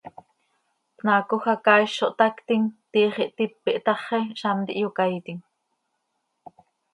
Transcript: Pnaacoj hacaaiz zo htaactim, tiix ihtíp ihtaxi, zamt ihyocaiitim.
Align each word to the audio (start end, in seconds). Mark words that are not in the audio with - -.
Pnaacoj 1.01 1.37
hacaaiz 1.43 1.91
zo 1.97 2.09
htaactim, 2.13 2.63
tiix 2.93 3.19
ihtíp 3.27 3.71
ihtaxi, 3.75 4.23
zamt 4.41 4.75
ihyocaiitim. 4.79 5.39